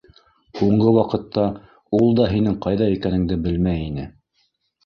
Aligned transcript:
Һуңғы 0.59 0.93
ваҡытта 0.95 1.43
ул 1.99 2.09
да 2.21 2.27
һинең 2.33 2.57
ҡайҙа 2.67 2.91
икәнеңде 2.97 3.39
белмәй 3.47 3.89
ине. 3.91 4.09